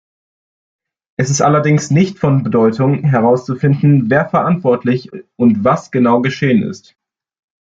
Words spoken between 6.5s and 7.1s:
ist.